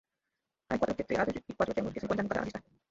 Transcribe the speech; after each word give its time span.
Hay 0.71 0.79
cuatro 0.79 0.95
tetraedros 0.95 1.43
y 1.47 1.53
cuatro 1.53 1.73
triángulos 1.75 1.93
que 1.93 1.99
se 1.99 2.05
encuentran 2.07 2.25
en 2.25 2.29
cada 2.29 2.41
arista. 2.41 2.61